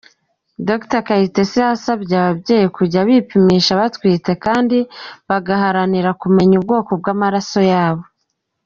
Dr 0.67 1.01
Kayitesi 1.07 1.57
yasabye 1.63 2.13
ababyeyi 2.21 2.67
kujya 2.77 2.99
bipimisha 3.07 3.79
batwite 3.79 4.31
kandi 4.45 4.77
bagaharanira 5.27 6.09
kumenya 6.21 6.55
ubwoko 6.57 6.91
bw’amaraso 6.99 7.59
yabo. 7.71 8.03